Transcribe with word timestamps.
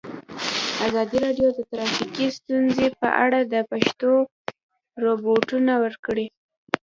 ازادي 0.87 1.17
راډیو 1.25 1.47
د 1.57 1.59
ټرافیکي 1.69 2.25
ستونزې 2.37 2.87
په 2.99 3.07
اړه 3.25 3.39
د 3.53 3.55
پېښو 3.69 4.13
رپوټونه 5.05 5.73
ورکړي. 5.83 6.25